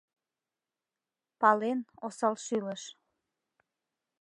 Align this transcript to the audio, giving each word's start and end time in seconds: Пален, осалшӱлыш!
Пален, 1.39 1.79
осалшӱлыш! 2.05 2.83